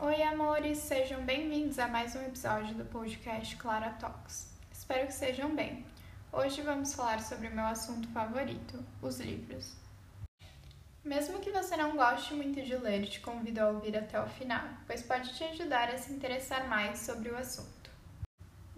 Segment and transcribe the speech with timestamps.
[0.00, 0.78] Oi, amores!
[0.78, 4.46] Sejam bem-vindos a mais um episódio do podcast Clara Talks.
[4.72, 5.84] Espero que sejam bem.
[6.32, 9.74] Hoje vamos falar sobre o meu assunto favorito, os livros.
[11.04, 14.62] Mesmo que você não goste muito de ler, te convido a ouvir até o final,
[14.86, 17.87] pois pode te ajudar a se interessar mais sobre o assunto.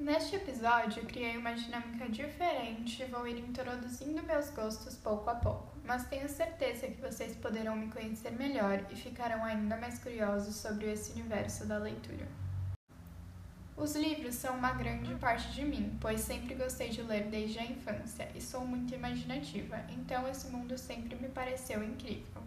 [0.00, 5.76] Neste episódio, criei uma dinâmica diferente e vou ir introduzindo meus gostos pouco a pouco,
[5.84, 10.90] mas tenho certeza que vocês poderão me conhecer melhor e ficarão ainda mais curiosos sobre
[10.90, 12.26] esse universo da leitura.
[13.76, 17.66] Os livros são uma grande parte de mim, pois sempre gostei de ler desde a
[17.66, 22.42] infância e sou muito imaginativa, então esse mundo sempre me pareceu incrível.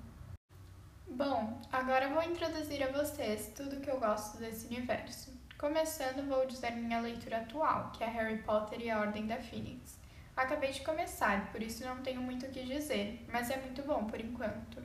[1.08, 5.43] Bom, agora vou introduzir a vocês tudo que eu gosto desse universo.
[5.58, 9.98] Começando, vou dizer minha leitura atual, que é Harry Potter e a Ordem da Fênix.
[10.36, 14.06] Acabei de começar, por isso não tenho muito o que dizer, mas é muito bom
[14.06, 14.84] por enquanto.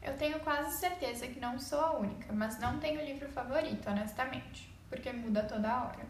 [0.00, 4.72] Eu tenho quase certeza que não sou a única, mas não tenho livro favorito, honestamente,
[4.88, 6.06] porque muda toda hora.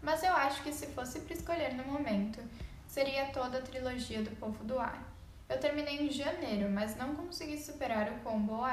[0.00, 2.40] Mas eu acho que se fosse para escolher no momento,
[2.86, 5.02] seria toda a trilogia do Povo do Ar.
[5.48, 8.72] Eu terminei em janeiro, mas não consegui superar o quão boa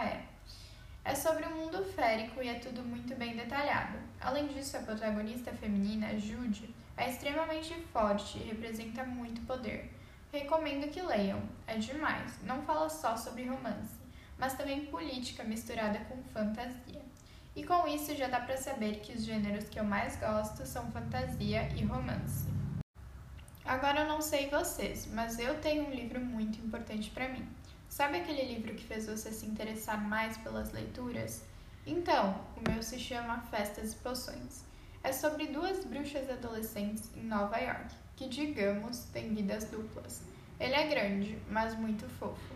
[1.08, 1.16] é.
[1.16, 3.98] Sobre um mundo férico e é tudo muito bem detalhado.
[4.20, 9.92] Além disso, a protagonista feminina, Jude, é extremamente forte e representa muito poder.
[10.32, 12.40] Recomendo que leiam, é demais.
[12.44, 13.96] Não fala só sobre romance,
[14.38, 17.02] mas também política misturada com fantasia.
[17.56, 20.92] E com isso já dá para saber que os gêneros que eu mais gosto são
[20.92, 22.48] fantasia e romance.
[23.66, 27.48] Agora eu não sei vocês, mas eu tenho um livro muito importante para mim.
[27.90, 31.44] Sabe aquele livro que fez você se interessar mais pelas leituras?
[31.86, 34.64] Então, o meu se chama Festas e Poções.
[35.04, 40.22] É sobre duas bruxas adolescentes em Nova York, que, digamos, têm vidas duplas.
[40.60, 42.56] Ele é grande, mas muito fofo.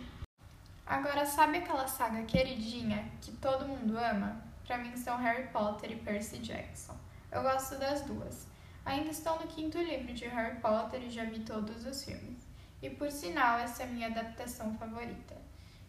[0.86, 4.44] Agora, sabe aquela saga queridinha que todo mundo ama?
[4.68, 6.96] Para mim são Harry Potter e Percy Jackson.
[7.32, 8.46] Eu gosto das duas.
[8.86, 12.51] Ainda estou no quinto livro de Harry Potter e já vi todos os filmes
[12.82, 15.36] e por sinal essa é a minha adaptação favorita.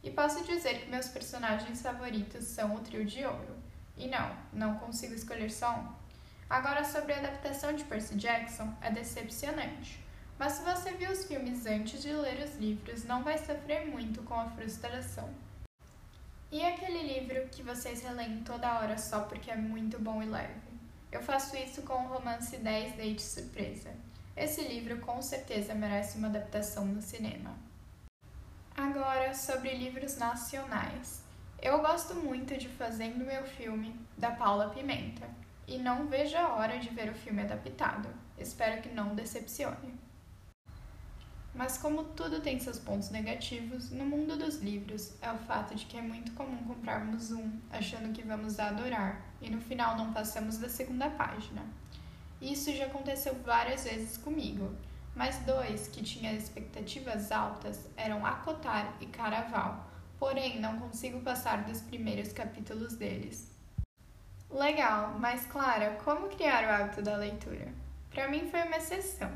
[0.03, 3.57] E posso dizer que meus personagens favoritos são o Trio de Ouro.
[3.97, 6.03] E não, não consigo escolher só um.
[6.51, 10.03] Agora sobre a adaptação de Percy Jackson, é decepcionante.
[10.39, 14.23] Mas se você viu os filmes antes de ler os livros, não vai sofrer muito
[14.23, 15.31] com a frustração.
[16.51, 20.61] E aquele livro que vocês releem toda hora só porque é muito bom e leve?
[21.11, 23.91] Eu faço isso com o romance 10 Dates Surpresa.
[24.35, 27.55] Esse livro com certeza merece uma adaptação no cinema.
[28.75, 31.23] Agora, sobre livros nacionais.
[31.61, 35.29] Eu gosto muito de Fazendo Meu Filme, da Paula Pimenta,
[35.69, 38.09] e não vejo a hora de ver o filme adaptado.
[38.39, 40.01] Espero que não decepcione.
[41.55, 45.85] Mas, como tudo tem seus pontos negativos, no mundo dos livros é o fato de
[45.85, 50.57] que é muito comum comprarmos um achando que vamos adorar e no final não passamos
[50.57, 51.63] da segunda página.
[52.43, 54.75] Isso já aconteceu várias vezes comigo,
[55.15, 59.89] mas dois que tinham expectativas altas eram Acotar e Caraval,
[60.19, 63.49] porém não consigo passar dos primeiros capítulos deles.
[64.51, 67.73] Legal, mas Clara, como criar o hábito da leitura?
[68.11, 69.31] Para mim foi uma exceção.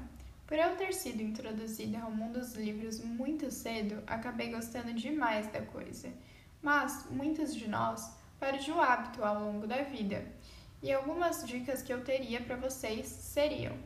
[0.44, 5.62] Por eu ter sido introduzida ao mundo dos livros muito cedo, acabei gostando demais da
[5.62, 6.12] coisa.
[6.60, 10.26] Mas muitos de nós perdem o hábito ao longo da vida
[10.82, 13.76] e algumas dicas que eu teria para vocês seriam: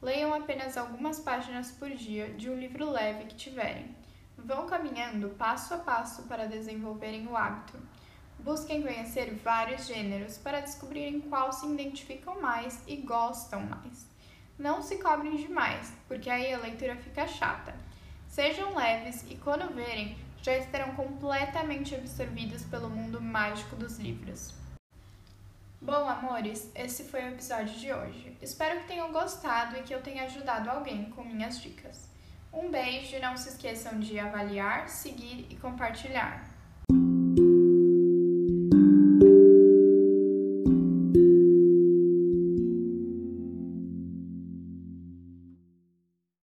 [0.00, 3.94] leiam apenas algumas páginas por dia de um livro leve que tiverem.
[4.36, 7.78] Vão caminhando passo a passo para desenvolverem o hábito.
[8.38, 14.06] Busquem conhecer vários gêneros para descobrirem qual se identificam mais e gostam mais.
[14.56, 17.74] Não se cobrem demais, porque aí a leitura fica chata.
[18.28, 24.54] Sejam leves e, quando verem, já estarão completamente absorvidos pelo mundo mágico dos livros.
[25.80, 28.36] Bom, amores, esse foi o episódio de hoje.
[28.42, 32.08] Espero que tenham gostado e que eu tenha ajudado alguém com minhas dicas.
[32.52, 36.48] Um beijo e não se esqueçam de avaliar, seguir e compartilhar.